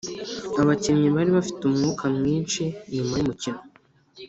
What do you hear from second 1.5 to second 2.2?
umwuka